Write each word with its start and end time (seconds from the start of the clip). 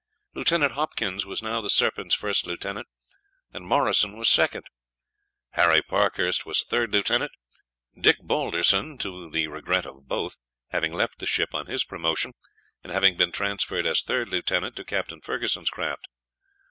Lieutenant 0.33 0.71
Hopkins 0.71 1.27
was 1.27 1.43
now 1.43 1.61
the 1.61 1.69
Serpent's 1.69 2.15
first 2.15 2.47
lieutenant, 2.47 2.87
and 3.53 3.67
Morrison 3.67 4.17
was 4.17 4.29
second. 4.29 4.65
Harry 5.51 5.83
Parkhurst 5.83 6.43
was 6.43 6.63
third 6.63 6.91
lieutenant, 6.91 7.31
Dick 7.95 8.17
Balderson, 8.23 8.97
to 8.97 9.29
the 9.29 9.45
regret 9.47 9.85
of 9.85 10.07
both, 10.07 10.37
having 10.69 10.91
left 10.93 11.19
the 11.19 11.27
ship 11.27 11.53
on 11.53 11.67
his 11.67 11.83
promotion, 11.83 12.33
and 12.83 12.91
having 12.91 13.15
been 13.15 13.31
transferred 13.31 13.85
as 13.85 14.01
third 14.01 14.27
lieutenant 14.29 14.75
to 14.77 14.83
Captain 14.83 15.21
Ferguson's 15.21 15.69
craft. 15.69 16.07